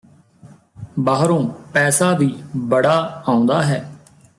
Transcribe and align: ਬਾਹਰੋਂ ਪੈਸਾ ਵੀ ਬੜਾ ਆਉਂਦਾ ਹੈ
ਬਾਹਰੋਂ 0.99 1.43
ਪੈਸਾ 1.73 2.11
ਵੀ 2.13 2.33
ਬੜਾ 2.57 3.23
ਆਉਂਦਾ 3.27 3.61
ਹੈ 3.63 3.89